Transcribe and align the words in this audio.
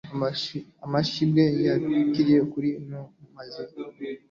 Amashurwe 0.85 1.43
ya 1.65 1.75
kireri 2.11 2.45
kuri 2.51 2.69
Ueno 2.77 3.01
ameze 3.25 3.61
neza 3.63 3.79
ubu. 3.83 3.99